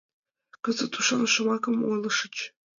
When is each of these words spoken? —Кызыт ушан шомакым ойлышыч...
—Кызыт 0.63 0.93
ушан 0.99 1.23
шомакым 1.33 1.75
ойлышыч... 1.89 2.35